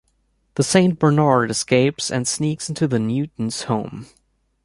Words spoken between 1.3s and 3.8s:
escapes and sneaks into the Newton's